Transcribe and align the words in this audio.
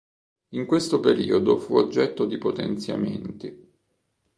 In 0.55 0.65
questo 0.65 0.99
periodo 0.99 1.59
fu 1.59 1.75
oggetto 1.77 2.25
di 2.25 2.39
potenziamenti. 2.39 3.69